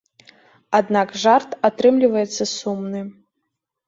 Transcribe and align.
Аднак 0.77 1.11
жарт 1.23 1.49
атрымліваецца 1.69 2.43
сумны. 2.59 3.03